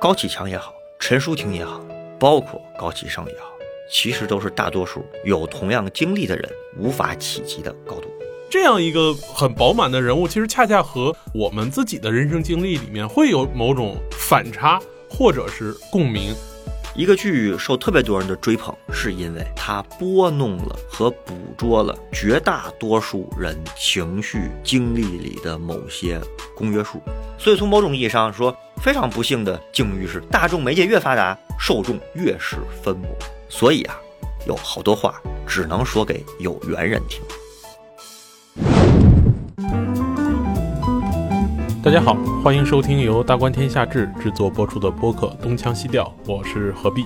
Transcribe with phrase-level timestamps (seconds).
[0.00, 1.78] 高启强也好，陈淑婷也好，
[2.18, 3.50] 包括高启盛也好，
[3.90, 8.08] 其实都是大多数有同样经历的人无法企及的高度。
[8.50, 16.34] 这样一个很饱满的人物，其实恰恰和我们自己的人生经历里面会有某种反差，或者是共鸣。
[16.96, 26.18] 一个剧受特别多人的追捧，是因为它拨弄了和捕捉了绝大多数人情绪经历里的某些
[26.56, 27.00] 公约数。
[27.38, 33.08] 所以从某种意义上说，非常不幸的境遇是，大众媒介越发达，受众越是分薄。
[33.46, 33.94] 所以啊，
[34.46, 37.20] 有好多话只能说给有缘人听。
[41.82, 47.04] 大家好，欢迎收听由大观天下志制作播出的播客《东腔西调》，我是何必。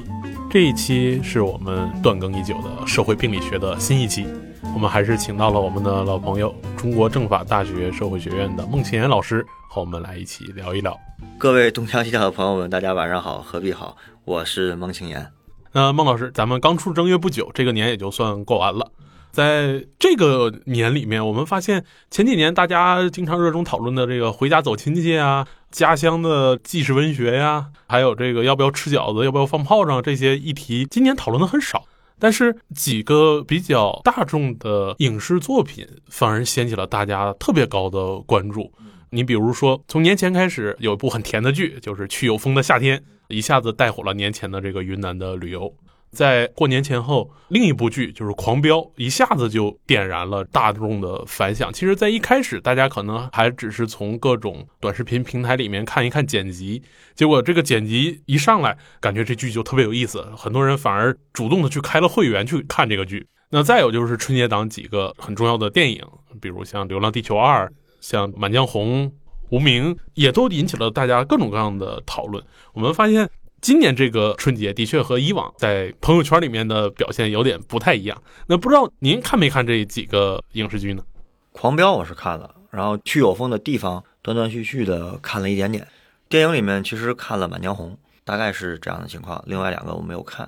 [0.49, 4.29] 这一期是我们断更已久的社会病理学的新一期，
[4.73, 10.99] 我们还是请到了我们的老朋友，中国政法大学社会学院的孟庆岩老师，和我们来一起聊一聊。
[11.39, 15.31] 各位东腔西调的朋友们，大家晚上好，何必好，我是孟庆岩。
[15.73, 18.91] 那孟老师，咱们刚出正月不久，这个年也就算过完了。
[19.33, 31.85] 在这个年里面，我们发现前几年大家经常热衷讨论的这个回家走亲戚啊、家乡的纪实文学呀，还有这个要不要吃饺子、要不要放炮仗这些议题，今年讨论的很少。
[32.19, 38.73] 但是几个比较大众的影视作品反而掀起了大家特别高的关注。
[39.11, 42.99] 你比如说，从年前开始有一部很甜的剧，就是《去有风的夏天》，
[43.29, 45.73] 一下子带火了年前的这个云南的旅游。
[46.15, 51.73] 在过年前后，另一部剧就是《狂飙》，一下子就点燃了大众的反响。
[51.73, 56.83] 其实，在一开始，大家可能还只是从各种短视频平台里面看一看剪辑，
[57.15, 63.27] 结果这个剪辑一上来，感觉这剧就特别有意思，很多人反而主动的去开了会员去看这个剧。
[63.51, 66.01] 那再有就是春节档几个很重要的电影，
[66.41, 67.67] 比如像《流浪地球二》、
[68.01, 69.05] 像《满江红》、
[69.51, 72.43] 《无名》，也都引起了大家各种各样的讨论。
[72.73, 73.29] 我们发现。
[73.65, 78.23] 今年这个春节的确和以往在朋友圈里面的表现有点不太一样。
[78.47, 81.03] 那不知道您看没看这几个影视剧呢？
[81.51, 85.89] 狂飙我是看了，然后去有风的地方断断续续的看了一点点。
[86.29, 87.93] 电影里面其实看了《满江红》，
[88.23, 89.43] 大概是这样的情况。
[89.47, 90.47] 另外两个我没有看。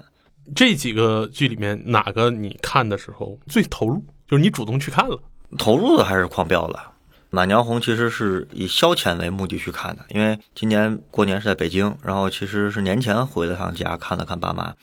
[0.54, 4.04] 这几个剧里面哪个你看的时候最投入？
[4.28, 5.18] 就是你主动去看了，
[5.56, 6.78] 投入的还是狂飙了。
[7.36, 14.74] 《满江红》其实是以消遣为目的去看的，因为今年过年是在北京，然后其实是年前回了趟家看了看爸妈，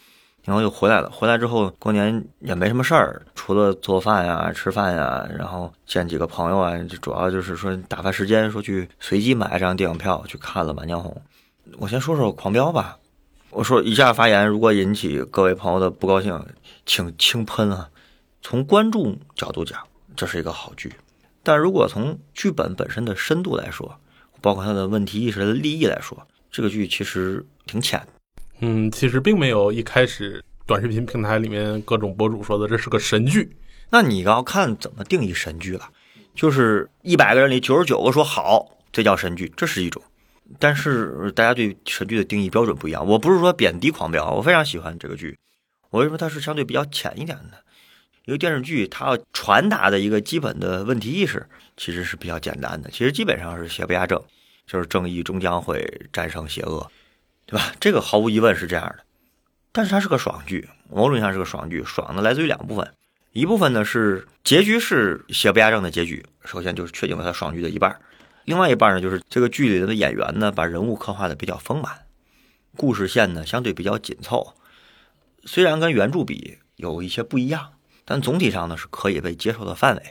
[0.44, 1.10] 然后又回来了。
[1.10, 11.12] 回来之后过年也没什么事儿，除了做饭呀、吃饭呀，然后见几个朋友啊，就主要就是说打发时间，说去随机买一张电影票去看了《满江红》。
[11.80, 13.00] 我先说说《狂飙》吧。
[13.50, 16.40] 我说以下发言如果引起各位朋友的不高兴，
[16.86, 17.90] 请轻喷啊。
[18.44, 19.80] 从观众角度讲，
[20.16, 20.94] 这是一个好剧。
[21.44, 24.00] 但如果从剧本本身的深度来说，
[24.42, 28.02] 包括它的问题意识的立意来说，这个剧其实挺浅。
[28.60, 33.56] 嗯，其实并没有一开始短视频平台里面各种博主说的这是个神剧。
[33.90, 35.90] 那你要看怎么定义神剧了。
[36.34, 40.02] 就是一百个人里九十九个说好，这叫神剧，这是一种。
[40.60, 43.06] 但是大家对神剧的定义标准不一样。
[43.06, 45.38] 我不是说贬低《狂飙》，我非常喜欢这个剧。
[45.90, 47.64] 我为什么它是相对比较浅一点的？
[48.26, 51.46] 一个电视剧，它要传达的一个基本的问题意识，
[51.76, 52.90] 其实是比较简单的。
[52.90, 54.22] 其实基本上是邪不压正，
[54.66, 56.90] 就是正义终将会战胜邪恶，
[57.46, 57.74] 对吧？
[57.82, 59.00] 这个毫无疑问是这样的。
[59.74, 61.84] 但是它是个爽剧，某种意义上是个爽剧。
[61.84, 62.94] 爽的来自于两部分，
[63.34, 68.00] 一部分呢是结局是邪不压正的结局，首先就是确定了它爽剧的一半。
[68.46, 72.06] 另外一半呢，就是这个剧里的演员呢，把人物刻画的比较丰满，
[72.78, 74.54] 故事线呢相对比较紧凑，
[75.44, 77.73] 虽然跟原著比有一些不一样。
[78.06, 80.02] 但总体上呢是可以被接受的范围。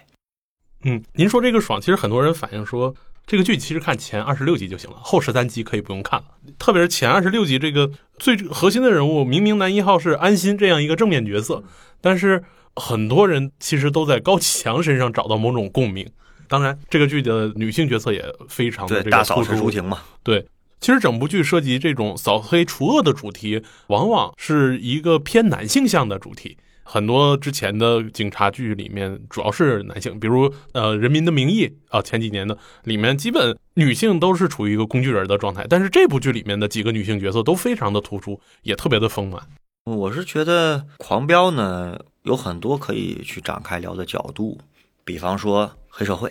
[0.84, 2.94] 嗯，您说这个爽，其实很多人反映说，
[3.26, 6.26] 这个剧其实看前二十六集就行了，后十三集可以不用看了。
[6.58, 11.62] 特别是前二十六集，这个最核心的人物，明明男一号是安心这样一个正面角色，
[12.00, 12.42] 但是
[12.75, 16.10] 很多人其实都在高启强身上找到某种共鸣。
[16.48, 20.00] 当然，这个剧的女性角色也非常的这个大嫂陈淑婷嘛。
[20.22, 20.47] 对，
[20.81, 26.58] 其实整部剧涉及这种扫黑除恶的主题，往往是一个偏男性向的主题。
[26.93, 35.67] 很多之前的警察剧里面主要是男性，比如呃《人民的名义》啊，前几年的里面基本女性都是处于一个工具人的状态。
[35.71, 39.41] 但是这部剧里面的几个女性角色都非常的突出，也特别的丰满。
[39.85, 44.59] 我是觉得《狂飙》呢有很多可以去展开聊的角度，
[45.03, 46.31] 比方说黑社会，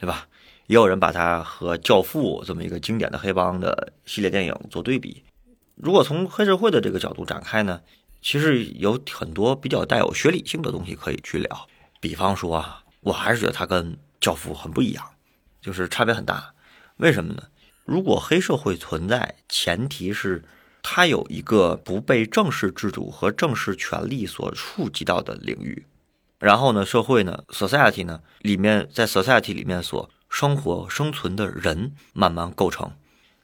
[0.00, 0.26] 对吧？
[0.66, 5.22] 也有人把它和《教父》这么一个经典的黑帮的系列电影做对比。
[5.76, 7.80] 如果从黑社会的这个角度展开呢？
[8.26, 11.68] 其实有很多比较带有学理性的东西可以去聊，
[12.00, 15.10] 比方说啊，我还是觉得它跟《教父》很不一样，
[15.60, 16.52] 就是差别很大。
[16.96, 17.44] 为什么呢？
[17.84, 20.42] 如果黑社会存在，前提是
[20.82, 25.86] 它有一个不被正式制度和正式权力所触及到的领域。
[26.40, 32.90] 然后呢，社会呢，society 呢，里面在 society 里面所生活生存的人慢慢构成。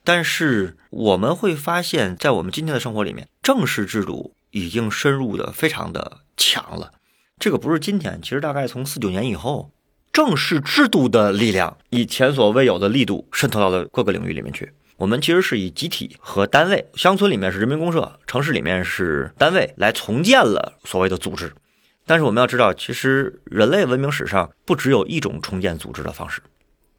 [0.02, 6.93] 但是我们会发现，在我们今天的生活里面，正式制度已经深入的非常的强了。
[7.38, 9.72] 这个不是今天，其实大概从四九年以后，
[10.12, 14.72] 正式制度的力量以前所未有的力度渗透到了各个领域里面去。
[14.99, 21.52] 我们其实是以集体和单位，乡村里面是人民公社，城市里面是单位来重建了所谓的组织。
[22.06, 26.40] 但是我们要知道，其实人类文明史上不只有一种重建组织的方式，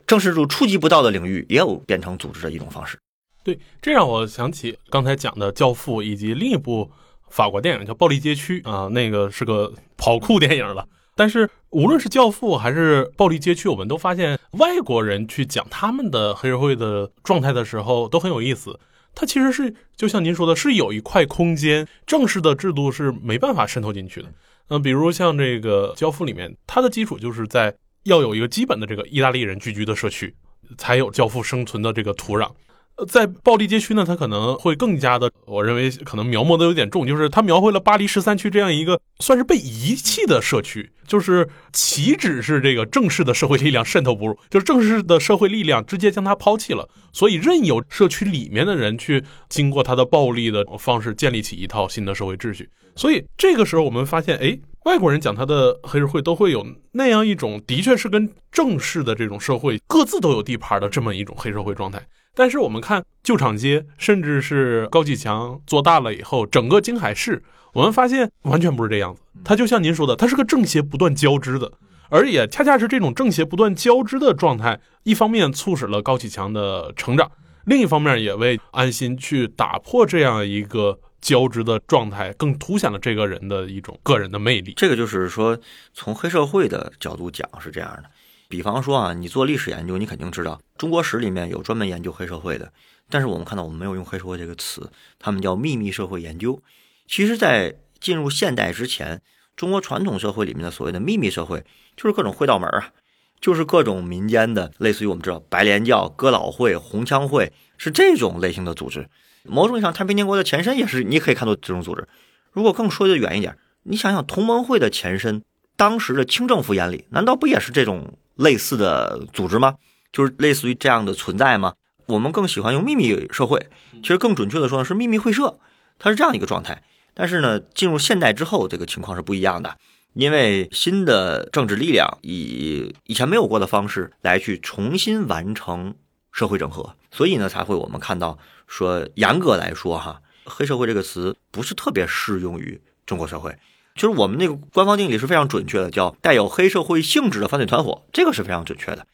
[0.06, 2.98] 正式制度触及不到的领域也有变成组织的一种方式。
[3.44, 6.92] 对，这让我想起刚才讲的《教父》以及另一部
[7.34, 10.88] 法国电影叫《暴力街区》啊，那个是个跑酷电影了。
[11.16, 18.80] 但是无论是《教父》还是《暴力街区》，我们都发现外国人去讲他们的黑社会的状态的时候都很有意思。
[19.16, 24.28] 它其实是就像您说的，是有一块空间，正式的制度是没办法渗透进去的。
[24.68, 30.36] 嗯，比如像这个《教父》里面，它的基础就是在要有一个基本的这个意大利人聚居的社区，
[30.78, 32.52] 才有教父生存的这个土壤。
[32.96, 52.70] 呃，在暴力街区呢，它可能会更加的，我认为可能描摹的有点重，就是它描绘了巴黎十三区这样一个算是被遗弃的社区，就是岂止是这个正式的社会力量渗透不入，就是正式的社会力量直接将它抛弃了，所以任由社区里面的人去经过他的暴力的方式建立起一套新的社会秩序。
[52.96, 62.06] 所以这个时候我们发现，哎，外国人讲他的黑社会都会有那样一种，的确是跟正式的这种社会各自都有地盘的这么一种黑社会状态。
[62.36, 67.42] 但是我们看旧厂街，甚至是高启强做大了以后，整个京海市，
[67.74, 69.22] 我们发现完全不是这样子。
[69.46, 71.72] 它就像您说的，它是个正邪不断交织的，
[72.10, 77.32] 而也恰恰是这种正邪不断交织的状态，一方面促使了高启强的成长，
[77.66, 84.74] 另一方面也为安心去打破这样一个交织的状态，更凸显了这个人的一种个人的魅力。
[84.76, 85.58] 这个就是说，
[85.94, 88.10] 从黑社会的角度讲是这样的。
[88.50, 92.72] 比方说啊，你做历史研究，你肯定知道中国史里面有专门研究黑社会的，
[93.10, 96.62] 但是我们看到我们没有用黑社会这个词，他们叫秘密社会研究。
[97.08, 99.22] 其实，在进入现代之前，
[99.56, 101.64] 中国传统社会里面的所谓的秘密社会，
[101.96, 102.92] 就是各种会道门啊，
[103.40, 109.10] 就是各种民间的，类似于我们知道白莲教、哥老会、红枪会，是这种类型的组织。
[109.44, 112.08] 某种意义上，太平天国的前身也是，你可以看作这种组织。
[112.52, 115.44] 如果更说的远一点，你想想同盟会的前身，
[115.76, 118.18] 当时的清政府眼里，难道不也是这种？
[118.36, 119.76] 类似的组织吗？
[120.12, 121.76] 就是类似于这样的存在吗？
[122.08, 123.68] 我们更喜欢用秘密社会，
[124.02, 125.60] 其实更准确的说呢是秘密会社，
[126.00, 126.82] 它是这样一个状态。
[127.14, 129.78] 但是呢，进入现代之后，这个情况是不一样的，
[130.14, 135.94] 因为新的政治力量以以前没有过的方式来去重新完成
[136.32, 138.40] 社会整合，所以呢，才会我们看到
[138.74, 143.56] 说，严格来说哈，黑社会这个词不是特别适用于中国社会。
[143.94, 149.06] 就是我们那个官方定义是非常准确的，叫带有黑社会性质的犯罪团伙，这个是非常准确的。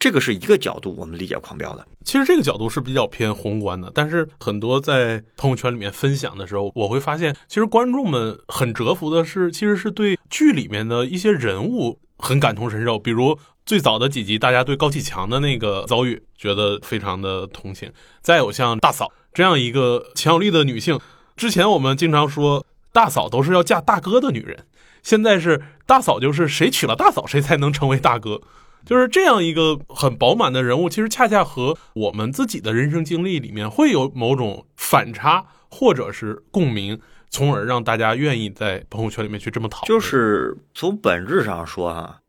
[0.00, 1.86] 这个是一个角度，我们理解狂飙的。
[2.04, 12.98] 其实这个角度是比较偏宏观的，但是很多在朋友圈里面分享的时候，我会发现，其实观众们很折服的是，其实是对剧里面的一些人物很感同身受。
[12.98, 17.90] 比如最早的几集，大家对高启强的那个遭遇觉得非常的同情。
[18.20, 21.00] 再有像大嫂这样一个强有力的女性，
[21.36, 22.66] 之前我们经常说。
[22.90, 24.66] 大嫂都是要嫁大哥的女人，
[25.02, 28.40] 现在是大嫂，就是谁娶了大嫂，谁才能成为大哥，
[28.84, 30.88] 就是这样一个很饱满的人物。
[30.88, 36.98] 其实恰恰和我们自己的人生经历里面会有某种反差，或者是共鸣，
[37.30, 39.88] 从而让大家愿意在朋友圈里面去这么讨论。
[39.88, 42.22] 就是从本质上说哈，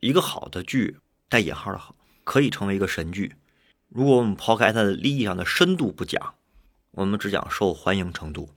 [0.00, 0.96] 一个好的剧
[1.28, 3.34] 带引号的好，可以成为一个神剧。
[3.88, 6.34] 如果我们抛开它的利益上的深度不讲，
[6.92, 8.50] 我们只讲受欢迎程度。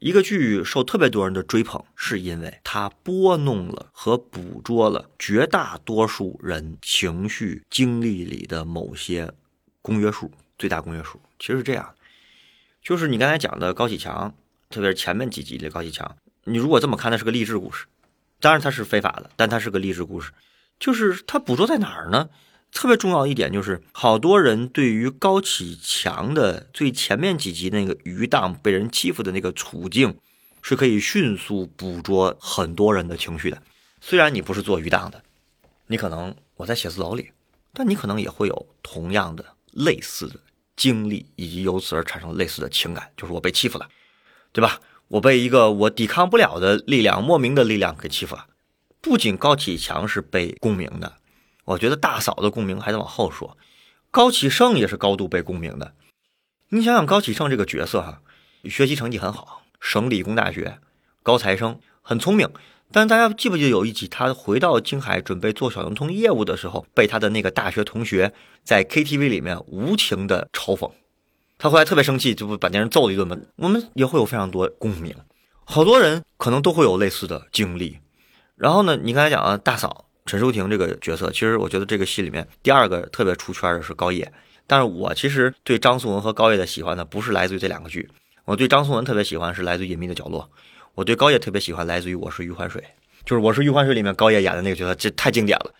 [0.00, 9.32] 一个剧受特别多人的追捧，是因为它拨弄了和捕捉了绝大多数人情绪经历里的某些
[9.80, 11.20] 公约数，最大公约数。
[11.38, 11.94] 其实是这样，
[12.82, 14.34] 就是你刚才讲的高启强，
[14.70, 17.86] 特别是前面几集的高启强，你如果这么看，它是个励志故事，
[18.40, 20.32] 当然它是非法的，但它是个励志故事。
[20.80, 22.28] 就是它捕捉在哪儿呢？
[22.72, 30.18] 特别重要一点就是，好多人对于高启强的最前面几集那个余荡被人欺负的那个处境，
[30.60, 33.62] 是可以迅速捕捉很多人的情绪的。
[34.00, 35.22] 虽然你不是做余荡的，
[35.86, 37.30] 你可能我在写字楼里，
[37.72, 40.40] 但你可能也会有同样的类似的
[40.74, 43.88] 经历，以及由此而产生类似的情感，就是我被欺负了，
[44.54, 44.80] 对吧？
[45.08, 48.46] 我被一个我抵抗不了的力量，莫名的力量给欺负了。
[49.02, 51.14] 不仅高启强是被共鸣的。
[51.64, 53.58] 我觉得大嫂的共鸣还得往后说，
[54.12, 55.92] 高启盛也是高度被共鸣的。
[56.68, 58.22] 你想想高启盛这个角色哈，
[58.64, 60.78] 学习成绩很好，省理工大学
[61.22, 62.48] 高材生，很聪明。
[62.92, 68.32] 但大家记不记得有一集，他回到京海准备做小灵通业务的时候，被他的那个大学同学
[68.62, 70.92] 在 KTV 里面无情的嘲讽，
[71.58, 73.36] 他后来特别生气，就不把那人揍了一顿吗？
[73.56, 75.14] 我们也会有非常多共鸣，
[75.64, 77.98] 好多人可能都会有类似的经历。
[78.56, 84.32] 然后呢，你刚才讲啊，大嫂陈淑婷这个角色，其实我觉得这个戏里面第二个特别出圈的是高叶，
[84.66, 88.08] 但是我其实对张颂文和高叶的喜欢呢，不是来自于这两个剧，
[88.44, 90.42] 我对张颂文特别喜欢是来自于《隐秘的角落》。
[90.94, 92.80] 我对高叶特别喜欢，来自于《我是余欢水》，
[93.24, 95.72] 就是《我是余欢水》里面高叶演的那个角色，这太经典了。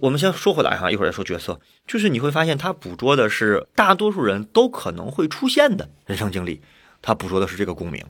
[0.00, 6.62] 我们先说回来哈，一会儿再说角色，就是你会发现他捕捉的是大多数人都可能会出现的人生经历，
[7.02, 8.04] 他捕捉的是这个共鸣。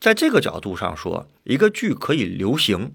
[0.00, 2.94] 在这个角度上说，一个剧可以流行，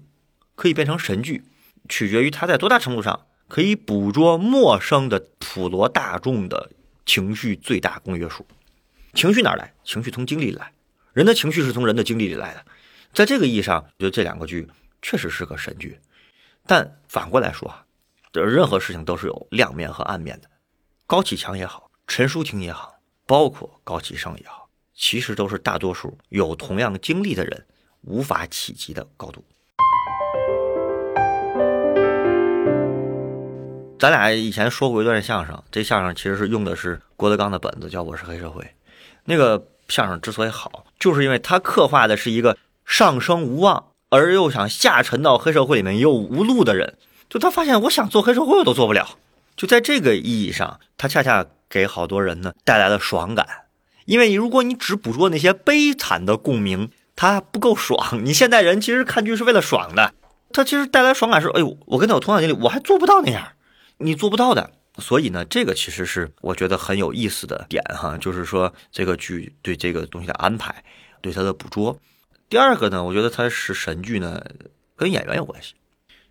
[0.56, 1.44] 可以变成神剧，
[1.88, 6.70] 取决于它在多大程度上可以捕捉陌生的普罗大众的
[7.06, 8.44] 情绪最大公约数。
[9.12, 9.72] 情绪哪来？
[9.84, 10.72] 情绪从经历来，
[11.12, 12.64] 人的情绪是从人的经历里来的。
[13.12, 14.66] 在这个意义上，我觉得这两个剧
[15.02, 16.00] 确实是个神剧，
[16.66, 17.83] 但反过来说啊，
[18.42, 20.48] 任何事情都是有亮面和暗面的。
[21.06, 22.94] 高启强也好，陈淑婷也好，
[23.26, 27.66] 包括高启盛也好，其实都是大多数有同样经历的人
[28.02, 29.44] 无法企及的高度。
[33.98, 38.62] 咱俩以前说过一段相声，这相声其实是用的是郭德纲的本子，叫《我是黑社会》。
[39.24, 42.56] 那个相声之所以好，就是因为它刻画的是一个。
[42.86, 46.98] 上升无望，而又想下沉到黑社会里面又无路的人，
[47.34, 49.18] 就他发现我想做黑社会我都做不了。
[49.56, 53.44] 就在这个意义上，他恰恰给好多人呢带来了爽感。
[54.04, 58.24] 因为你如果你只捕捉那些悲惨的共鸣，它不够爽。
[58.24, 60.14] 你现代人其实看剧是为了爽的，
[60.52, 63.48] 他其实带来爽感是，哎呦，我跟他有同样经历，我还做不到那样，
[63.96, 64.70] 你做不到的。
[64.98, 70.84] 所以呢，这个其实是我觉得很有意思的点哈，就是说这个剧对这个东西的安排，
[71.20, 71.98] 对它的捕捉。
[72.48, 74.40] 第二个呢，我觉得它是神剧呢，
[74.94, 75.74] 跟演员有关系，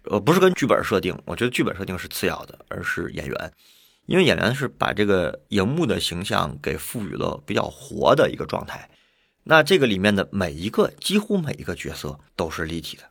[0.05, 3.51] 呃，不是跟剧本设定，我觉得剧本设定是次要的，而是演员，
[4.05, 8.89] 因为演员是把这个荧幕的形象给赋予了比较活的一个状态，
[9.43, 13.03] 那这个里面的每一个，几乎每一个角色都是立体的，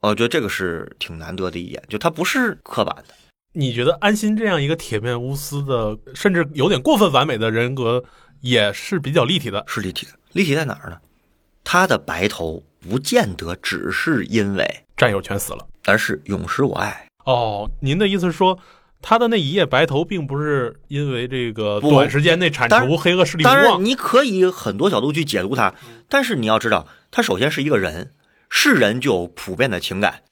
[0.00, 3.14] 我觉得这个是挺难得的一点，就它不是刻板的。
[3.52, 8.04] 你觉得安心这样一个铁面无私的，甚至有点过分完美的人格，
[8.42, 11.00] 也是比较立体的，是立体的，立体在哪儿呢？
[11.64, 17.06] 他的白头不见得只是因为战友全死了，但是永失我爱。
[17.24, 18.58] 哦，您的意思是说，
[19.02, 25.74] 他的那一夜白头并不是因为这个短时间内铲除黑恶势力当然，你可以很多角度去解读他，
[26.08, 28.14] 但是你要知道，他首先是一个人，
[28.48, 30.22] 是人就有普遍的情感。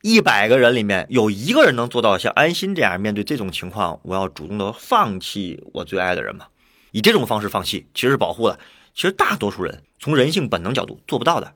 [0.00, 6.46] 一百个人里面有一个人能做到像安心这样面对这种情况，我要主动的放弃我最爱的人吗？
[6.90, 8.58] 以这种方式放弃，其实是保护的。
[8.94, 11.54] 其实大多数人从人性本能角度做不到的，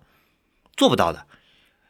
[0.76, 1.26] 做不到的，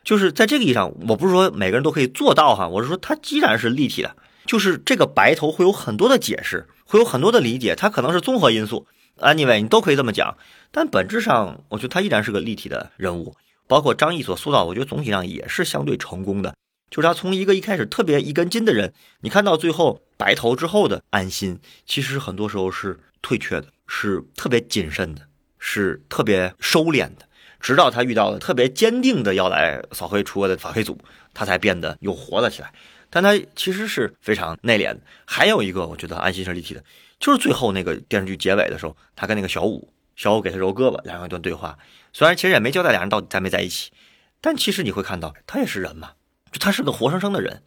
[0.06, 4.14] 就是在这个意义上，我不是说每个人都可以做到哈，我是说它既然是立体的，
[4.46, 8.86] 就是这个白头会有很多的解释，会有很多的理解，它可能是综合因素
[9.18, 10.38] ，anyway 你都可以这么讲，
[10.70, 13.34] 但本质上我觉得他依然是个立体的人物，
[13.66, 16.54] 包括张译所塑造，我觉得总体上也是相对成功的，
[16.88, 25.22] 就是他从一个一开始特别一根筋的人，你看到最后白头之后的安心，其实很多时候是退却的，是特别谨慎的。
[25.58, 27.25] 是特别收敛的，
[27.60, 30.98] 直到他遇到了特别坚定的要来扫黑除恶的反黑组，
[31.34, 32.72] 他才变得又活了起来。
[33.08, 34.98] 但他其实是非常内敛的。
[35.24, 36.82] 还有一个，我觉得安心是立体的，
[37.18, 41.78] 就是最后那个电视剧结尾的时候，他跟那个小五，小五给他揉胳膊，两人一段对话。
[42.12, 43.92] 虽然其实也没交代俩人到底在没在一起，
[44.40, 46.10] 但其实你会看到，他也是人嘛，
[46.50, 47.62] 就他是个活生生的人。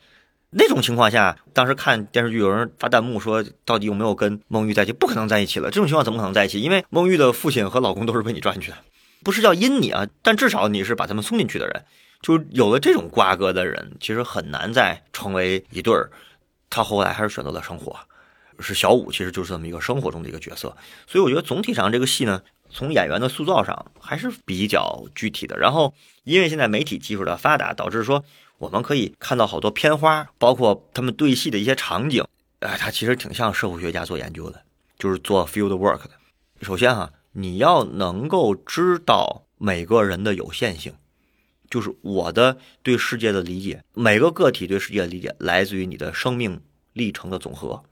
[0.51, 4.93] 那种情况下，当时看电视剧，有人发弹幕说，到底有没有跟孟玉在一起？
[4.93, 5.69] 不可能在一起了。
[5.69, 6.60] 这种情况怎么可能在一起？
[6.60, 8.77] 因为孟玉的父亲和老公都是被你抓进去的，
[9.29, 11.86] 不是叫阴你啊，但至少你是把他们送进去的人。
[12.24, 16.09] 就有了这种瓜葛的人，其实很难再成为一对儿。
[16.67, 17.95] 他后来还是选择了生活，
[18.59, 20.75] 是小五，其实就是这么一个生活中的一个角色。
[21.05, 25.55] 所以我觉得总体上这个戏呢，从演员的塑造上还是比较具体的。
[25.59, 25.93] 然后
[26.24, 28.25] 因为现在媒体技术的发达，导致说。
[28.59, 32.25] 我们可以看到好多片花，包括他们对戏的一些场景，
[32.59, 34.62] 哎，它其实挺像社会学家做研究的，
[34.98, 36.09] 就是做 field work 的。
[36.62, 40.93] 首先哈，你要能够知道每个人的有限性，
[41.69, 46.62] 就是我的对世界的理解，每个个体对世界的理解来自于你的生命
[46.93, 47.83] 历程的总和。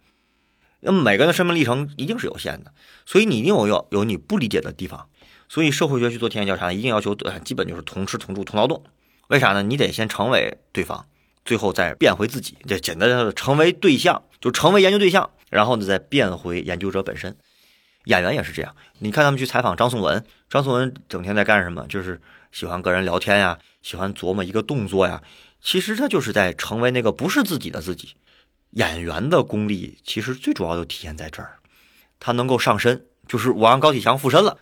[0.80, 2.72] 那么每个人的生命历程一定是有限的，
[3.06, 5.10] 所以你一定有有有你不理解的地方。
[5.50, 8.84] 所以社会学去做田野调查，一定要求基本就是同吃同住同劳动。
[9.28, 9.64] 为啥呢？
[9.64, 11.06] 你得先成为对方，
[11.46, 12.58] 最后再变回自己。
[12.68, 17.36] 这简单的成为对象，就成为研究对象，然后呢再变回研究者本身。
[18.08, 21.86] 演员也是这样，你看他们去采访张颂文，张颂文整天在干什么？
[21.88, 22.20] 就是
[22.52, 25.22] 喜欢跟人聊天呀，喜欢琢磨一个动作呀。
[25.62, 28.16] 其实他就是在成为那个不是自己的自己。
[28.72, 31.58] 演员的功力其实最主要就体现在这儿，
[32.20, 34.58] 他能够上身，就是我让高启强附身了。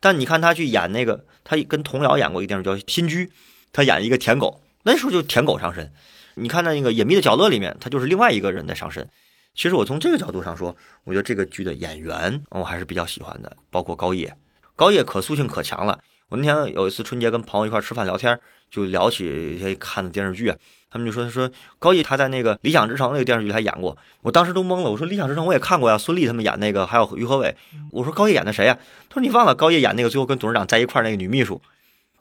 [0.00, 3.26] 但你看他去演那个，他跟童谣演过一个电视叫《新居》，
[3.72, 5.92] 他演一个舔狗，那时候就舔狗上身。
[6.34, 9.08] 你看那个《隐秘的角落》里面，他就是另外一个人在上身。
[9.56, 14.36] 其实我从这个角度上说，我觉得这个剧的演员我还是比较喜欢的，包括高叶，
[14.76, 15.98] 高叶可塑性可强了。
[16.28, 18.38] 我那天有一次春节跟朋友一块吃饭聊天，
[18.70, 19.24] 就聊起
[19.56, 20.52] 一些看的电视剧，
[20.90, 24.90] 他们就说他说高叶他在那个《理想之城》那个电视剧还演过，我当时都懵了。
[24.90, 27.56] 我说《理想之城》我也看过呀，孙俪他们演那个，还有于和伟。
[27.92, 28.76] 我说高叶演的谁呀？
[29.08, 31.62] 他说你忘了高叶演那个最后跟董事长在一块那个女秘书。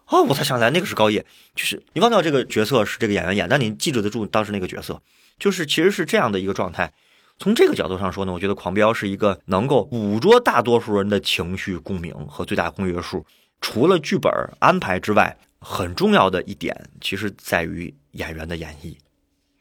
[0.08, 5.02] 哦，我才想起来那个是高叶，就是你忘掉这个角色是这个演员演，但你记住得住当时那个角色，
[5.40, 6.94] 就是其实是这样的一个状态。
[7.38, 13.26] 从这个角度上说呢，我觉得《狂飙》是一个能够捕捉大多数人的情绪共鸣和最大公约数。
[13.62, 18.96] 除了剧本安排之外，很重要的一点其实在于演员的演绎，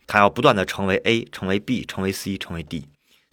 [0.06, 2.86] 他要不断的成为 A，成为 B，成为 C，成为 D。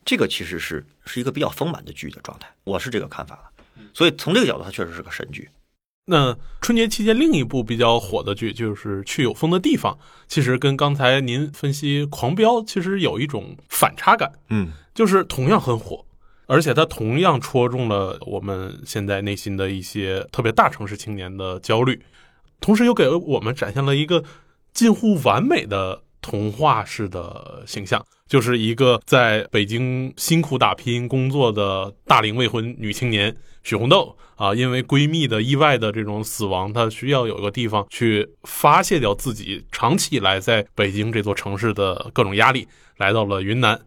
[0.03, 3.51] 这个其实是是一个比较丰满的剧的状态，我是这个看法了。
[3.93, 5.49] 所以从这个角度，它确实是个神剧。
[6.11, 9.93] 那春节期间另一部比较火的剧就是《去有风的地方》，
[10.27, 16.05] 其实跟刚才您分析《狂飙》其实有一种反差感，嗯，就是同样很火，
[16.47, 22.03] 而且它同样戳中了我们现在内心的一些特别大城市青年的焦虑，
[22.59, 24.21] 同时又给我们展现了一个
[24.73, 34.15] 近乎完美的童话式的形象，就是一个在北京辛苦打拼工作的大龄未婚女青年许红豆。
[34.35, 43.79] 啊，因为闺蜜的意外的这种死亡，她需要有一个地方去发泄掉自己长期以来在北京这座城市的各种压力，来到了云南，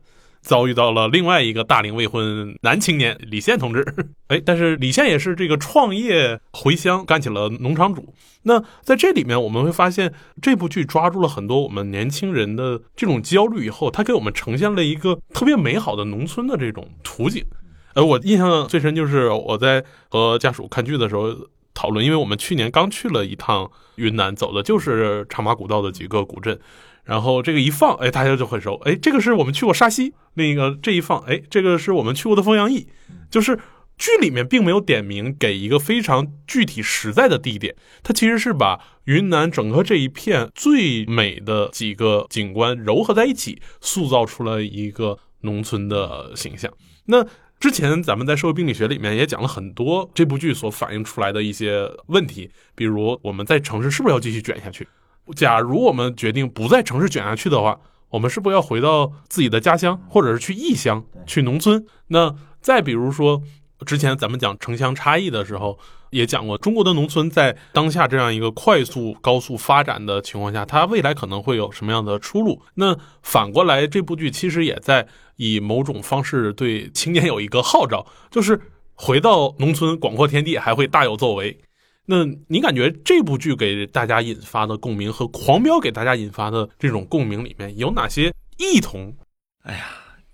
[0.45, 3.83] 遭遇到了另外一个大龄未婚男青年李现同志。
[4.29, 8.15] 哎，但是李现也是这个创业回乡干起了农场主。
[8.43, 17.43] 那在这里面，我们会发现这部剧抓住了很多我们年轻人的这种焦虑，以后他给我们呈现了一个特别美好的农村的这种图景。
[17.95, 21.35] 呃，我印象最深就是我在和家属看剧的时候
[21.73, 26.59] 讨论，因为我们去年刚去了一趟云南，走的就是茶马古道的几个古镇，
[27.05, 32.89] 然后这个一放，哎，大家就很熟，哎，这个是我们去过沙溪，另一个这一放，哎，这个是我们去过的凤阳驿，
[33.31, 33.59] 就是
[33.97, 46.73] 剧里面并没有点名给一个非常具体实在的地点，它其实是把云南整个这一片最美的几个景观糅合在一起，塑造出了一个农村的形象。
[47.05, 47.25] 那
[47.61, 54.89] 之前咱们在社会病理学里面也讲了很多这部剧所反映出来的一些问题，比如我们在城市是不是要继续卷下去？
[55.37, 61.85] 假如我们决定不在城市卷下去的话，我们是不是要回到自己的家乡，或者是去异乡、去农村？
[62.09, 63.43] 那再比如说，
[63.87, 65.79] 之前咱们讲城乡差异的时候，
[66.11, 72.63] 也讲过中国的农村在当下这样一个快速高速发展的情况下，它未来可能会有什么样的出路？
[72.75, 75.07] 那反过来，这部剧其实也在。
[75.37, 78.61] 以某种方式对青年有一个号召，就是
[78.95, 81.59] 回到农村，广阔天地还会大有作为。
[82.07, 89.17] 那你感觉这部剧给大家引发的共鸣和《狂飙》给大家引发的这种共鸣里面有哪些异同？
[89.63, 89.87] 哎呀，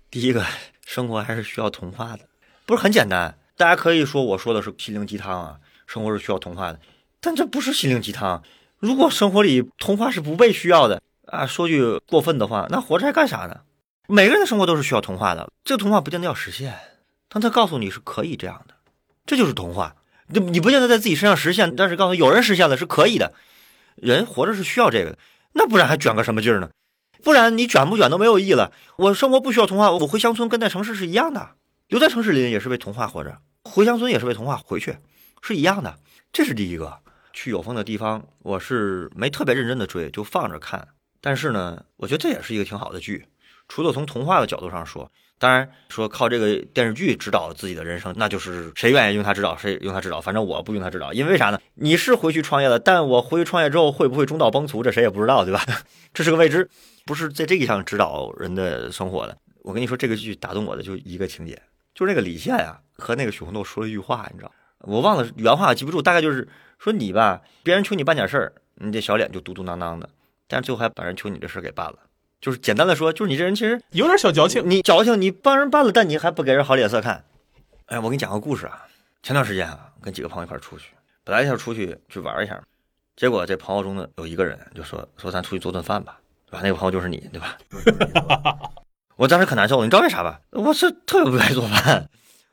[0.09, 0.45] 第一个，
[0.85, 2.27] 生活还是需要童话的，
[2.65, 3.37] 不是很简单。
[3.55, 6.79] 大家可以说我说的是心灵鸡汤啊，生活是需要童话的，
[7.21, 8.43] 但这不是心灵鸡汤。
[8.77, 13.61] 如果生活里童话是不被需要的啊，说句过分的话，那活着还干啥呢？
[14.07, 16.77] 每个人的生活都是需要童话的，这个童话不见得要实现，
[17.29, 18.73] 但他告诉你是可以这样的，
[19.25, 19.95] 这就是童话。
[20.33, 23.33] 你你不见得在自己身上实现，但是告诉有人实现了是可以的。
[23.95, 25.17] 人活着是需要这个的，
[25.53, 26.69] 那不然还卷个什么劲儿呢？
[27.23, 28.71] 不然你卷不卷都没有意义了。
[28.97, 31.51] 我生活不需要童话，我回乡村跟在城市是一样的，
[31.87, 34.97] 留在城市里也是为童话活着，回乡村也是为童话回去，
[35.41, 35.99] 是一样的。
[36.33, 36.99] 这是第一个。
[37.33, 40.85] 去有风的地方，我是没特别认真的追，就放着看。
[41.21, 43.25] 但是呢，我觉得这也是一个挺好的剧。
[43.69, 45.09] 除了从童话的角度上说，
[45.41, 51.59] 当然说靠这个电视剧指导自己的人生，那就是谁愿意用它指导谁用它指导，反正我不用它指导，因为啥呢？
[51.73, 55.65] 你是回去创业了，但我回去创业之后会不会中道 崩殂，这谁也不知道，对吧？
[56.13, 56.69] 这是个未知，
[57.07, 59.35] 不是在这一项指导人的生活的。
[59.63, 61.59] 我跟你说，这个剧打动我的就一个情节，
[61.95, 64.51] 就是那个李现啊和那个许红豆说了一句话，你知道，
[64.81, 70.07] 我忘了原话记不住，大概就是说你吧，别人求你办点事儿，你这小脸就嘟嘟囔囔的，
[70.47, 71.95] 但是最后还把人求你的事儿给办了。
[72.41, 74.67] 就是简单的说，就是你这人其实有点小矫情。
[74.67, 77.23] 你矫情，你帮人办了，但你还不给人好脸色看。
[77.85, 78.87] 哎，我给你讲个故事啊。
[79.21, 80.87] 前段时间啊，跟几个朋友一块出去，
[81.23, 82.59] 本来想出去去玩一下，
[83.15, 86.59] 结果这朋友中的有一个人就说说咱出去做顿饭吧，对吧？
[86.63, 87.55] 那个朋友就是你，对吧？
[89.17, 90.41] 我当时可难受了，你知道为啥吧？
[90.49, 92.09] 我是特别不爱做饭，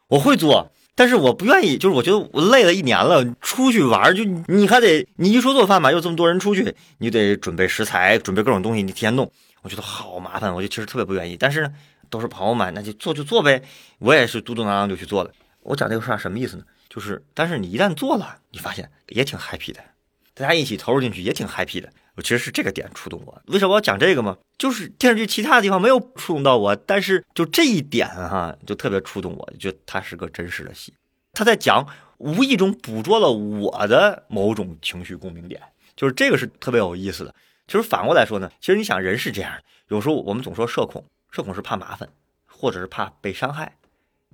[0.09, 9.31] 我会做，但是我不愿意，就是我觉得我累了一年了，出去玩就你还得，你一说做饭吧，又这么多人出去，你得准备食材，准备各种东西，你提前弄，
[9.63, 11.37] 我觉得好麻烦，我就其实特别不愿意。
[11.37, 11.73] 但是呢，
[12.11, 13.63] 都是朋友们，那就做就做呗，
[14.01, 15.31] 我也是嘟嘟囔囔就去做了。
[15.63, 16.65] 我讲这个事儿什么意思呢？
[16.89, 19.81] 就是，但是你一旦做了，你发现也挺 happy 的，
[20.35, 21.89] 大家一起投入进去也挺 happy 的。
[22.19, 23.43] 我其实是这个点触动我。
[23.47, 24.37] 为什么我要讲这个吗？
[24.59, 30.93] 就是电视剧其他的地方没有触动到我，但是就这一点哈，就特别触动我，就它是个真实的戏，
[31.33, 35.63] 他在讲，无意中捕捉了我的某种情绪共鸣点，
[35.95, 37.33] 就是这个是特别有意思的。
[37.69, 39.53] 其实反过来说呢，其实你想人是这样，
[39.87, 42.09] 有时候我们总说社恐，社恐是怕麻烦，
[42.49, 43.77] 或者是怕被伤害，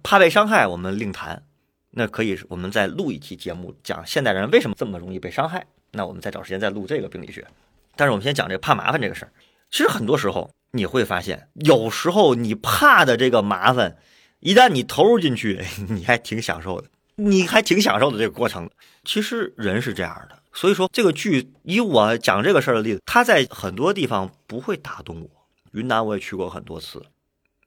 [0.02, 1.42] 怕被伤害我们另谈。
[1.90, 5.66] 那可以，我们再录一期节目，讲现代人为什么这么容易被伤害。
[5.96, 7.46] 那我们再找时间再录这个病理学。
[7.96, 9.32] 但是我们先讲这个怕麻烦这个事儿。
[9.70, 13.96] 其实很多时候你会发现，有时候你怕的这个麻烦，
[14.40, 18.70] 一旦你投入进去，你还挺享受的，你还挺享受的这个过程。
[19.04, 25.28] 其实人是这样的，所以说这个剧以我讲这个事儿的例子，它在很多地方不会打动我。
[25.72, 27.04] 云南我也去过很多次，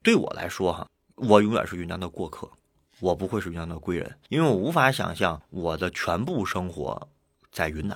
[0.01, 2.49] 对我来说哈，我永远是云南的过客。
[2.99, 7.07] 我不会是云南的贵人，因为我无法想象我的全部生活
[7.51, 7.95] 在云南，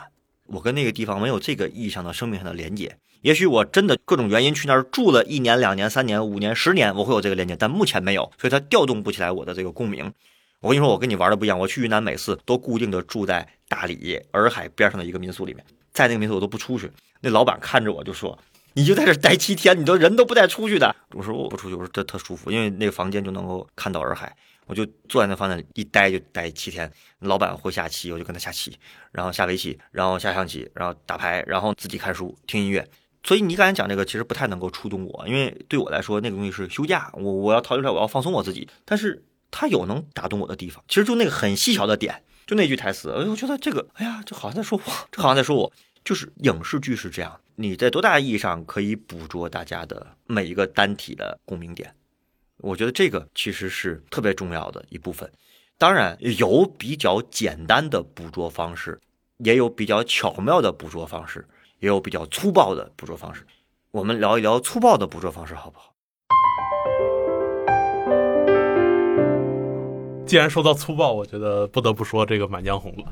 [0.52, 2.98] 我跟那个地方没有这个意义上的生命上的连接。
[3.22, 10.12] 也许我真的各种原因去那儿住了一年、两年、三年、五年、十年，我会有这个连接，但目前没有，所以它调动不起来我的这个共鸣。
[10.60, 18.38] 我跟你说，我跟你玩的不一样，我去云南每次都固定的住在大理洱海边上的一个民宿里面，在那个民宿我都不出去，那老板看着我就说
[18.74, 24.36] ：“你就在这待七天，你都人都不带出去的。”我说：“我不出去，我说这特舒服，因为那个房间就能够看到洱海。”
[24.72, 28.74] 我就坐在那房间里一待就待七天，老板会下棋，我就跟他下棋，
[29.12, 32.88] 然后下围棋，然后下象棋，然后打牌，然后自己看书、听音乐。
[33.22, 38.66] 所以你刚才讲这个其实不太能够触动我，因为对我来说那个东西是休假，我我要逃离出来，我要放松我自己。
[38.86, 45.74] 但是他有能打动我的地方，其实就那个很细小的点，就那句台词，我觉得这个，哎呀，这好像在说我，这好像在说我。
[46.04, 51.94] 就是影视剧是这样，你在多大意义上可以捕捉大家的每一个单体的共鸣点。
[52.64, 55.32] 我觉得这个其实是特别重要的一部分，
[55.80, 59.00] 当然有比较简单的捕捉方式，
[59.40, 61.48] 也有比较巧妙的捕捉方式，
[61.80, 63.44] 也有比较粗暴的捕捉方式。
[63.90, 65.96] 我们聊一聊粗暴的捕捉方式，好不好？
[70.28, 73.12] 既然说到粗暴，我觉得不得不说这个《满江红》了。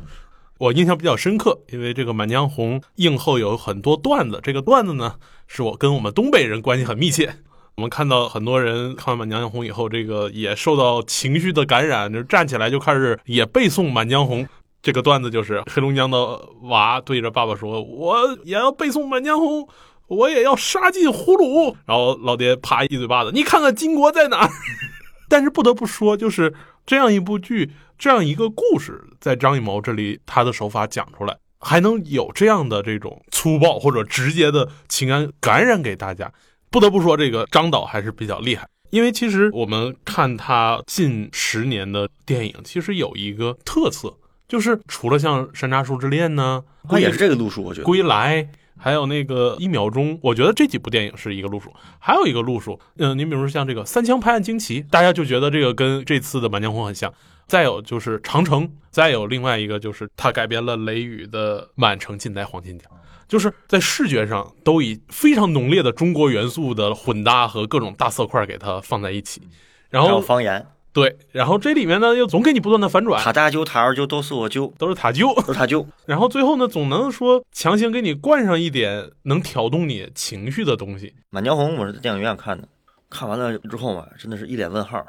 [0.60, 5.16] 我印象比较深刻，因为这个《满江红》映后有很多段子，这个段子呢，
[5.48, 7.38] 是我跟我们东北人关系很密切。
[7.80, 14.44] 我们看到很多人看完《满江红》以后，这个也受到情绪的感染，就站起来就开始也背诵《满江红》
[14.82, 16.18] 这个段子，就是黑龙江的
[16.64, 19.62] 娃对着爸爸说：“我也要背诵《满江红》，
[20.08, 24.50] 我也要杀进葫芦。”然后老爹啪一嘴巴子：“你看看金国在哪？”
[25.30, 26.54] 但是不得不说，就是
[26.86, 36.30] 这样一部剧，这样一个故事，在张艺谋这里，他的手法讲出来，还能有这样的这种粗暴或者直接的情感感染给大家。
[36.70, 38.68] 不得不说，这个张导还是比较厉害。
[38.92, 47.64] 因为其实我们看他近十年的电影，其实有一个特色，就是除了像《山楂树之恋》呢，他也是这个路数。
[47.64, 48.44] 我觉得《归来》
[48.78, 51.72] 还有那个《一秒钟》，我觉得这几部电影是一个路数。
[52.00, 57.14] 还有一个路数，嗯，你比如说像这个《三枪拍案惊奇》，大家就觉得这个跟这次的《满江红》很像。
[57.46, 62.86] 再有就是《长城》，再有另外一个就是他改编了雷雨的《满城尽带黄金甲》。
[63.30, 69.42] 就是在视觉上都以非常浓烈的中国元素的混搭和各种大色块给它放在一起，
[69.90, 70.66] 然后方言。
[70.92, 81.14] 对，然后这里面呢又总给你不断的反转，塔大舅塔二舅都是我舅，都是塔舅，都是塔舅， 然后最后呢总能说强行给你灌上一点能挑动你情绪的东西。
[81.30, 82.68] 满江红我是在电影院看的，
[83.12, 85.06] 看完了之后嘛，真的是一脸问号，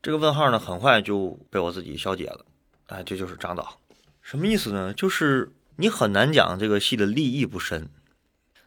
[0.00, 2.44] 这个问号呢很快就被我自己消解了，
[2.86, 3.76] 哎，这就是张导，
[4.22, 4.94] 什么意思呢？
[4.94, 5.50] 就是。
[5.80, 7.88] 你很难讲这个戏的立意不深，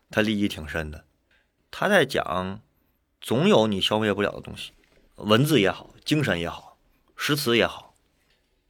[0.10, 1.04] 它立意挺深的。
[1.70, 2.62] 他在讲，
[3.20, 4.72] 总有你消灭不了的东西，
[5.18, 6.78] 文字也好，精神也好，
[7.18, 7.94] 诗词也好。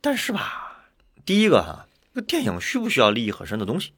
[0.01, 0.87] 但是吧，
[1.23, 3.93] 第一个哈，这个电影需不需要立意很深的东西？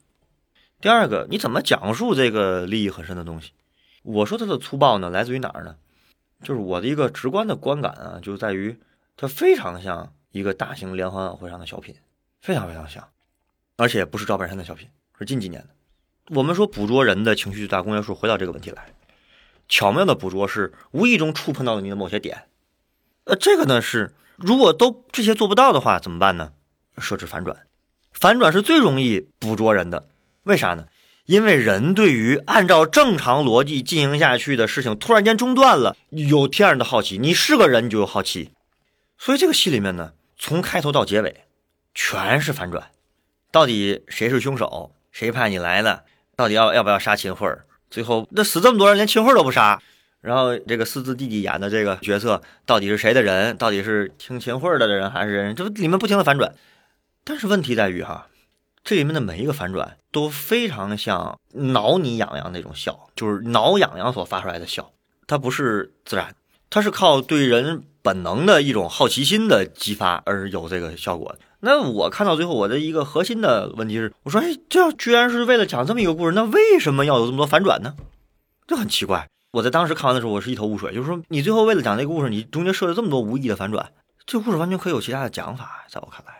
[0.82, 3.54] 第二个，你怎么讲述这个立意很深的东西？
[4.02, 5.78] 我说它的粗暴呢，来自于哪儿呢？
[6.42, 8.78] 就是我的一个直观的观感啊，就在于
[9.16, 11.96] 它非常像一个大型联欢晚会上的小品，
[12.42, 13.08] 非常非常像。
[13.78, 15.70] 而且不是赵本山的小品，是近几年的。
[16.36, 18.94] 我们说捕捉人的情绪最大公约数，回到这个问题来，
[19.68, 22.44] 巧妙的捕捉是无意中触碰到了你的某些点。
[23.26, 26.54] 呃，这个呢是，如果都这些做不到的话，怎么办呢？
[26.98, 27.66] 设置反转，
[28.12, 30.08] 反转是最容易捕捉人的。
[30.44, 30.88] 为啥呢？
[31.26, 37.18] 因为人对于按照正常逻辑进行下去的事情突然间中断了，有天然的好奇。
[37.18, 38.52] 你是个人，你就有好奇。
[39.18, 41.46] 所以这个戏里面呢，从开头到结尾，
[41.96, 42.92] 全是反转。
[43.54, 44.96] 到底谁是凶手？
[45.12, 46.06] 谁派你来的？
[46.36, 47.56] 到底要要不要杀秦桧？
[47.88, 49.80] 最后那死这么多人，连秦桧都不杀。
[50.22, 53.56] 然后这个四字弟弟演的这个角色到底是谁的人？
[53.58, 55.54] 到底是听秦桧的的人还是人？
[55.54, 56.56] 这不里面不停的反转。
[57.24, 58.28] 但是问题在于哈，
[58.84, 64.92] 这里面的每一个反转都非常像挠你痒痒那种笑，就是挠痒痒所发出来的笑，
[65.28, 66.36] 它不是自然，
[66.72, 71.36] 它是靠对人本能的一种好奇心的激发而有这个效果。
[71.66, 77.96] 那我看到最后，我的一个核心的问题是，我说，哎，这居然是为了讲这么一个故事，那为什么要有这么多反转呢？
[78.68, 79.30] 这很奇怪。
[79.52, 80.94] 我在当时看完的时候，我是一头雾水。
[80.94, 83.94] 就是说，你最后为了讲这个故事，你中间设了这么多无意的反转，
[84.26, 85.86] 这故事完全可以有其他的讲法。
[85.90, 86.34] 在我看来，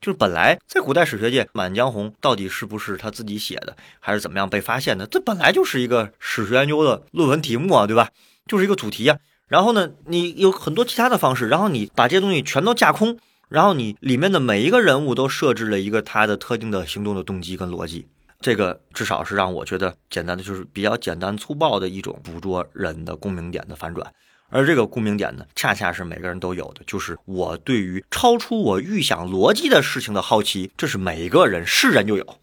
[0.00, 5.06] 就是本来在古代史学界，《满江红》到底是不是他自己写的，还是怎么样被发现的？
[5.06, 8.08] 这本来就是一个史学研究的论文题目啊，对吧？
[8.46, 9.18] 就是一个主题呀。
[9.46, 13.18] 然后呢，你有很多其他的方式，然后你把这些东西全都架空，
[13.50, 18.06] 然后你里面的每一个人物都设置了一个他的特定的行动的动机跟逻辑。
[18.40, 24.10] 这个至少是让我觉得简单的，就是比较简单粗暴的一种捕捉人的共鸣点的反转，
[24.48, 32.40] 而这个共鸣点呢，恰恰是每个人都有的，就是我对于超出我预想逻辑的事情的好奇，这是每个人是人就有。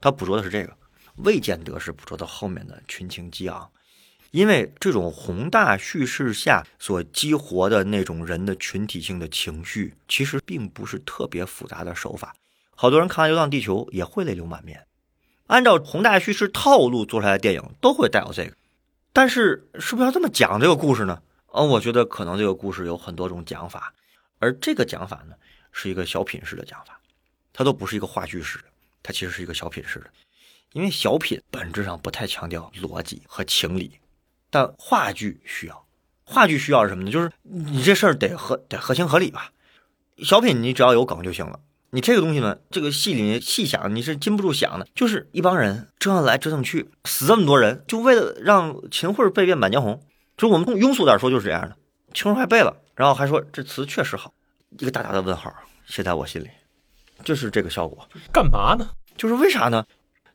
[0.00, 0.72] 他捕捉的是这个，
[1.18, 3.68] 未见得是捕捉到后面的群情激昂，
[4.30, 12.34] 因为这种宏大叙事下所激活的那种人的群体性的情绪，其实并不是特别复杂的手法。
[12.74, 14.86] 好多人看完《流浪地球》也会泪流满面。
[15.46, 18.54] 按照宏大叙事套路做出来的电影都会带有这个，
[19.14, 21.22] 但是是不是要这么讲这个故事呢？
[21.46, 23.94] 呃，我觉得可能这个故事有很多种讲法，
[24.38, 25.34] 而这个讲法呢
[25.72, 27.00] 是一个小品式的讲法，
[27.54, 28.64] 它都不是一个话剧式的，
[29.02, 30.10] 它其实是一个小品式的，
[30.74, 33.98] 因为小品本质上不太强调逻辑和情理，
[34.50, 35.86] 但话剧需要，
[36.24, 37.10] 话剧需要是什么呢？
[37.10, 39.52] 就是你这事儿得合得合情合理吧，
[40.22, 41.60] 小品你只要有梗就行了。
[41.90, 44.86] 你这个东西呢，这个戏里面细想，你是禁不住想的。
[44.94, 49.94] 就是一帮人折腾来折腾去，死这么多人，就为了让秦桧背遍《满江红》。
[50.36, 51.74] 就我们庸俗点说，就是这样的。
[52.12, 54.34] 秦桧还背了，然后还说这词确实好，
[54.78, 55.50] 一个大大的问号
[55.86, 56.48] 写在我心里，
[57.24, 58.06] 就是这个效果。
[58.30, 58.90] 干嘛呢？
[59.16, 59.86] 就是为啥呢？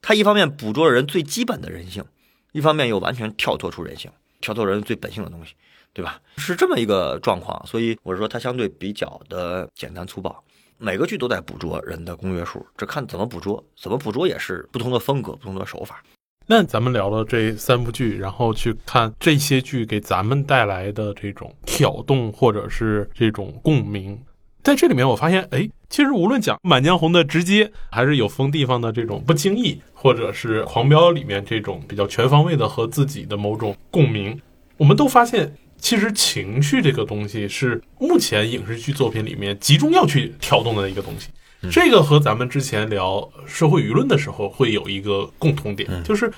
[0.02, 2.04] 他一方面捕捉了人最基本的人性，
[2.54, 5.54] 一方面又完全跳脱出人性，跳脱人最本性的东西，
[5.92, 6.22] 对吧？
[6.38, 7.62] 是这么一个状况。
[7.68, 10.42] 所以我说，它相对比较的简单粗暴。
[10.78, 16.04] 每个剧都在捕捉人的公约数，这看怎么捕捉，怎么捕捉也是不同的风格、不同的手法。
[16.46, 24.22] 那咱们聊了这三部剧，然后去看这些剧给咱们带来的这种挑动或者是这种共鸣，
[24.64, 34.40] 在这里面我发现，哎，其实无论讲《满江红》的直接，还是有封地方的这种不经意，或者是《狂飙》里面这种比较全方位的和自己的某种共鸣，
[34.78, 35.54] 我们都发现。
[35.76, 41.28] 其实情绪这个东西是目前影视剧作品里面集中要去调动的一个东西，
[41.70, 46.32] 这个和咱们之前聊社会舆论的时候会有一个共同点，就是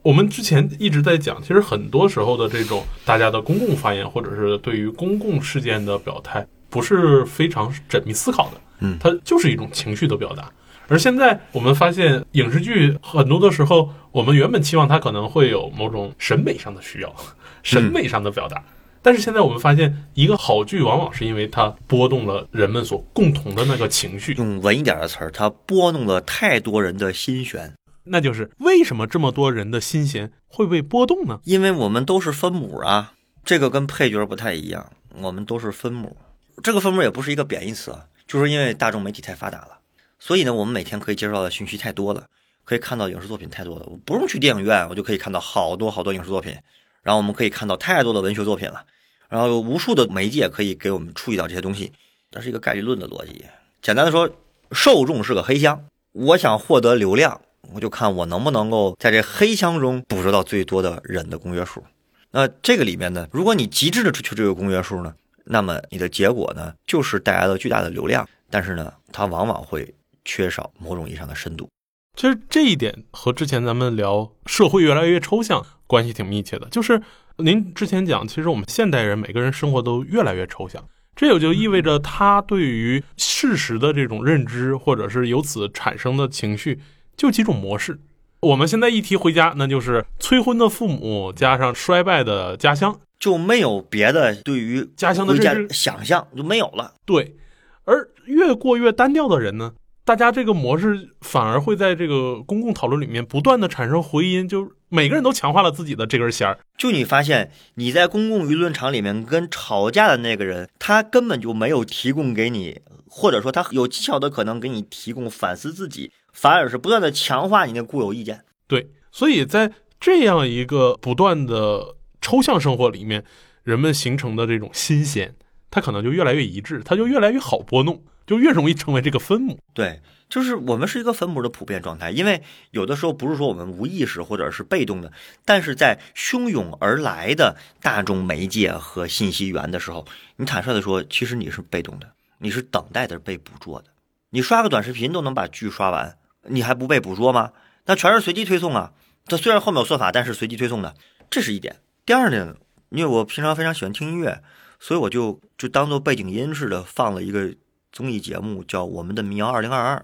[0.00, 10.50] 我们之前一直在讲，其实很多时候的这种大家的公共发言或者是对于公共事件的表态，不是非常缜密思考的，嗯，它就是一种情绪的表达。
[10.88, 17.12] 而现在我们发现影视剧很多的时候，我们原本期望它可能会有某种审美上的需要，
[17.64, 18.62] 审美上的表达。
[19.02, 24.34] 但是现在我们发现，一个好剧往往是因为它拨动了人们所共同的那个情绪。
[24.34, 27.72] 用文一点的词儿，它拨弄了太多人的心弦。
[28.04, 31.40] 那就是为什么这么多人的心弦会被拨动呢？
[31.44, 33.12] 因为我们都是分母啊，
[33.44, 34.86] 这个跟配角不太一样。
[35.20, 36.16] 我们都是分母，
[36.62, 39.78] 这个分母也不是一个贬义词啊，就是因为大众媒体太发达了，
[40.18, 42.26] 所以呢，我们每天可以接受到的信息太多了，
[42.64, 43.86] 可以看到影视作品太多了。
[43.86, 46.56] 我不用去电影院，我就可以看到好多好多影视作品，
[47.02, 48.84] 然后我们可以看到太多的文学作品了。
[49.28, 51.92] 然后有无数的媒介可以给我们触及到这些东西，
[52.30, 53.44] 它是一个概率论的逻辑。
[53.82, 54.30] 简单的说，
[54.70, 57.40] 受众是个黑箱，我想获得流量，
[57.74, 61.84] 我就看我能不能够在这黑箱中捕捉到最多的人的公约数。
[62.30, 65.14] 那这个里面呢，如果你极致的追求这个公约数呢，
[65.46, 71.68] 那么你的结果呢，就是带来了巨大的流量，但是呢，它往往会缺少某种意义上的深度。
[72.16, 77.00] 其实这一点和之前咱们聊社会越来越抽象关系挺密切的，就是。
[77.38, 80.82] 您之前讲，其实我们现代人每个人生活都越来越抽象，
[81.14, 86.80] 这也就意味着他对于事实的这种认知，或者是由此产生的情绪，
[87.14, 88.00] 就几种模式。
[88.40, 96.94] 我们现在一提回家，那就是催婚的父母加上衰败的家乡，就没有别的对于家乡的认知想象就没有了。
[97.04, 97.36] 对，
[97.84, 99.72] 而越过越单调的人呢，
[100.04, 106.58] 大家这个模式反而会在这个公共讨论里面不断的产生回音，就每个人都强化了自己的这根弦儿。
[106.76, 118.44] 就你发现你在公共舆论场里面跟吵架的那个人，他根本就没有提供给你，或者说他有技巧的可能给你提供反思自己，反而是不断的强化你的固有意见。
[118.68, 121.96] 对，所以在这样一个不断的
[122.26, 123.22] 抽象生活里面，
[123.62, 125.36] 人们形成的这种新鲜，
[125.70, 129.60] 它可能就越来越一致，它就越来越好拨弄，就越容易成为这个分母。
[129.72, 135.12] 对，就是我们是一个分母的普遍状态，因为有的时候不是说我们无意识或者是被动的，
[135.44, 143.86] 但是在汹涌而来的大众媒介和信息源的时候，你坦率的说，其实你是被动的，你是等待着被捕捉的。
[144.30, 147.52] 你刷个短视频都能把剧刷完，你还不被捕捉吗？
[147.84, 148.90] 那全是随机推送啊！
[149.26, 150.92] 它虽然后面有算法，但是随机推送的，
[151.30, 151.76] 这是一点。
[152.06, 152.54] 第二点，
[152.90, 154.40] 因为我平常非常喜欢听音乐，
[154.78, 157.52] 所以我就就当做背景音似的放了一个
[157.90, 159.96] 综艺节目，叫《我们的民谣二零二二》。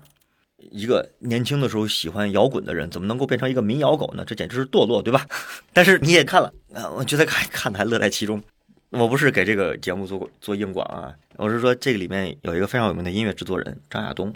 [0.72, 4.24] 一个年轻的时候喜欢摇滚的人，怎么能够变成一个民谣狗呢？
[4.24, 5.24] 这简直是堕落，对吧？
[5.72, 6.52] 但是你也看了，
[6.96, 8.42] 我觉得看看的还乐在其中。
[8.90, 14.34] 我不是给这个节目做做硬广啊，我是说这个里面有一个非常有名的音乐制作人张亚东，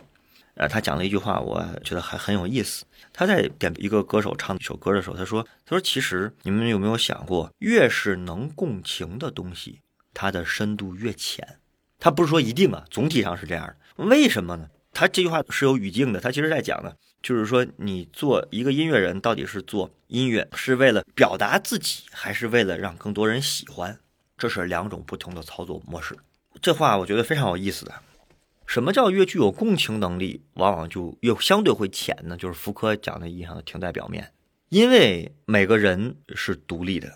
[0.55, 2.85] 呃，他讲了一句话，我觉得还很有意思。
[3.19, 9.81] 他在点一个歌手唱一首歌的时候，他说：“他说其实你们有没有想过，越是能共情的东西，
[10.13, 11.59] 它的深度越浅。
[11.99, 14.05] 他不是说一定啊，总体上是这样的。
[14.05, 14.69] 为什么呢？
[14.93, 16.21] 他这句话是有语境的。
[16.21, 23.99] 他其实在讲的，就是说你做一个音乐人，到底是做音乐是为了表达自己，还是为了让更多人喜欢？
[24.37, 26.15] 这是两种不同的操作模式。
[26.61, 27.95] 这话我觉得非常有意思的。
[28.67, 32.37] 什么叫越具有共情能力，往往就越相对会浅呢？
[32.37, 34.33] 就是福柯讲的意义上停在表面，
[34.69, 37.11] 因为每个人是独立的，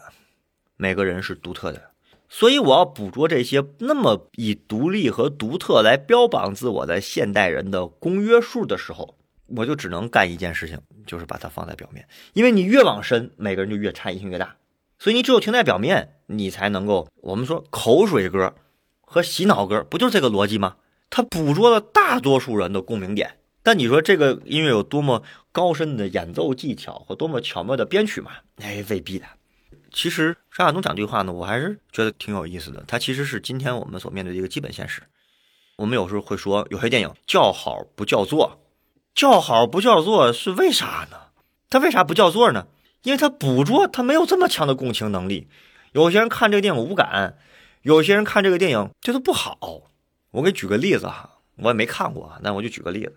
[0.76, 1.90] 每个人是独特的，
[2.28, 9.16] 所以我要捕捉这些那么以独立和独特来标榜自我的现代人的公约数的时候，
[9.48, 12.06] 我就只能干一件事情，就是把它放在表面。
[12.32, 14.56] 因为你越往深，每个人就越差异性越大，
[15.00, 18.54] 所以你只有停在表面，你才能够我们说口水歌
[19.00, 20.76] 和洗脑歌，不就是这个逻辑吗？
[21.10, 28.30] 它捕捉了大多数人的共鸣点，但你说这个音乐有多么高深的演奏技巧和多么巧妙的编曲嘛？
[28.62, 29.26] 哎，未必的。
[29.92, 32.84] 其实张亚东讲这句话呢，我还是觉得挺有意思的。
[32.86, 35.02] 它其实是今天我们所面对的一个基本现实。
[35.76, 38.60] 我们有时候会说，有些电影叫好不叫座，
[39.14, 41.16] 叫好不叫座是为啥呢？
[41.68, 42.68] 他为啥不叫座呢？
[43.02, 45.48] 因为他捕捉他没有这么强的共情能力。
[45.92, 47.36] 有些人看这个电影无感，
[47.82, 49.89] 有些人看这个电影觉得不好。
[50.30, 53.14] 我给举个例子哈，我也没看过啊，那我就举个例子，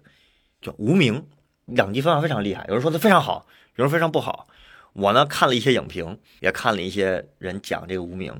[0.62, 1.19] 叫《无名》，
[1.65, 2.65] 两极分化非常厉害。
[2.67, 3.45] 有人说它非常好，
[3.76, 4.47] 有人非常不好。
[4.93, 8.32] 我呢看了一些影评，也看了一些人讲这个《无名》，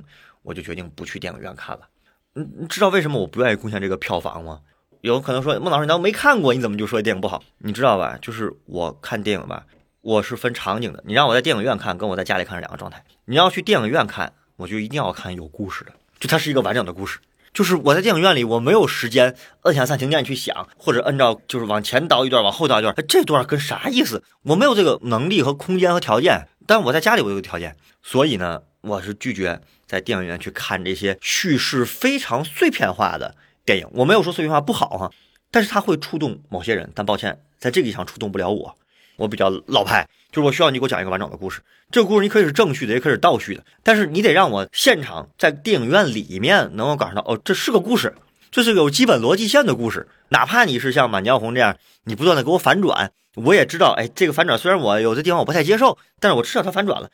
[0.42, 1.88] 我就决定不去电影院看了。
[2.34, 4.60] 你你知道为什么我不愿意贡献这个票房吗？
[5.02, 7.44] 有可能说孟老师，你都没看过，你怎么就说电影不好？
[7.58, 8.18] 你知道吧？
[8.22, 9.66] 就是我看电影吧，
[10.00, 11.02] 我是分场景的。
[11.06, 13.04] 你让我在电影院看，跟我在家里看是两个状态。
[13.26, 17.18] 你要去电影院看，我就一定要看有故事的，就它是一个完整的故事。
[17.54, 24.24] 就是我在电影院里，我没有时间摁下暂停键去想，或者按照就是往前倒一段，往后倒一段，这段跟啥意思？
[24.42, 26.48] 我没有这个能力和空间和条件。
[26.66, 33.86] 但我在家里我有条件，所以呢，我是拒绝在电影院去看这些叙事非常碎片化的电影。
[33.92, 35.12] 我没有说碎片化不好哈，
[35.52, 36.90] 但是它会触动某些人。
[36.92, 38.76] 但抱歉，在这个意义上触动不了我。
[39.16, 41.60] 我比较老派，就是我需要你给我讲一个完整的故事。
[41.92, 48.12] 这个故事你可以是正序的，也可以是倒叙的，但是你得让我现场在电影院里面能够感受到，哦，这是个故事，
[48.50, 50.08] 这是有基本逻辑线的故事。
[50.30, 57.08] 哪怕你是像《满江红》这样，你不断的给我反转，我也知道，哎，这个反转虽然我有的地方我不太接受，但是我知道它反转了，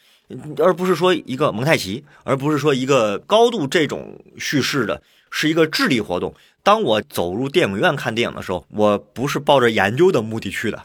[0.56, 6.34] 而不是说一个蒙太奇，而不是说一个高度这种叙事的，是一个智力活动。
[6.62, 10.84] 当我走入电影院看电影的时候，我不是抱着研究的目的去的。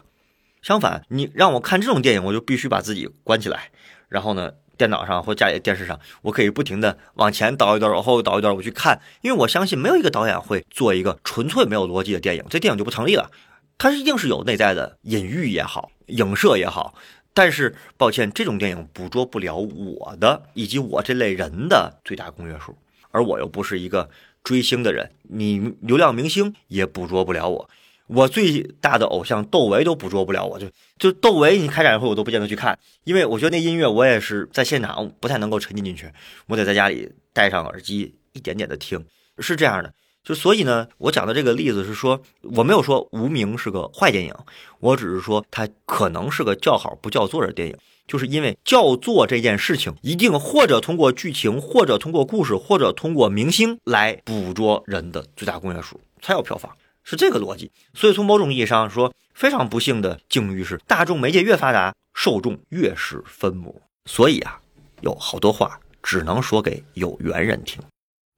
[0.66, 3.70] 相反，你让我看这种电影，我就必须把自己关起来，
[4.08, 13.30] 然后呢，电脑上或家里电视上，我可以不停的往前倒一段，往后倒一段，我去看，因为我相信没有一个导演会做一个纯粹没有逻辑的电影，这电影就不成立了。
[13.78, 16.96] 它一定是有内在的隐喻也好，影射也好，
[17.32, 22.76] 但是抱歉，这种电影捕捉不了我的以及我这类人的最大公约数，
[23.12, 24.10] 而我又不是一个
[24.42, 27.70] 追星的人，你流量明星也捕捉不了我。
[28.06, 30.66] 我最大的偶像窦唯都捕捉不了我，就
[30.98, 36.10] 就窦唯，你开展会我都不见得去看，因为我觉得那音乐我也是在现场不太能够沉浸进去，
[36.46, 39.04] 我得在家里戴上耳机一点点的听，
[39.38, 39.92] 是这样的。
[40.22, 44.34] 就所以呢，我讲的这个例子是说，我没有说《无名》是个坏电影，
[44.80, 47.76] 我只是说它可能是个叫好不叫座的电影，
[48.08, 56.76] 就是因为叫座这件事情一定或者通过剧情，或者通过故事，或者通过明星来捕捉人的最大公约数才有票房。
[57.06, 57.70] 是这个逻辑。
[57.94, 63.80] 所以从某种意义上说，非常不幸的境遇是，大众媒介越发达，受众越是分母。
[64.04, 64.60] 所以啊，
[65.00, 67.82] 有好多话只能说给有缘人听。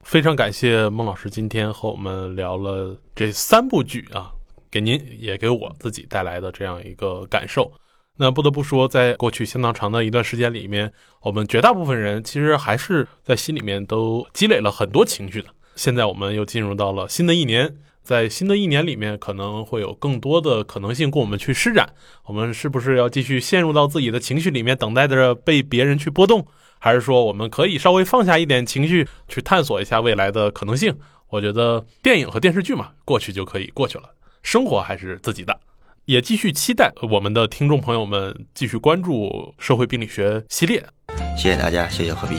[0.05, 4.31] 非常感谢孟老师今天和我们聊了这三部剧啊，
[4.71, 7.73] 给您也给我自己带来的这样一个感受。
[8.21, 15.49] 那不得不说，在过去相当长的一段时间里面，我们绝大部分人其实还是在心里面都积累了很多情绪的。
[15.77, 17.77] 现在我们又进入到了新的一年，
[18.09, 21.91] 在新的一年里面，可能会有更多的可能性供我们去施展。
[22.25, 26.47] 我们是不是要继续陷入到自己的情绪里面，等待着被别人去波动？
[26.79, 30.97] 还是说我们可以稍微放下一点情绪，去探索一下未来的可能性？
[31.29, 34.05] 我觉得电影和电视剧嘛，过去就可以过去了，
[34.43, 35.61] 生活还是自己的。
[36.07, 40.83] 也继续期待我们的听众朋友们继续关注社会病理学系列。
[41.37, 42.37] 谢谢大家，谢谢何必。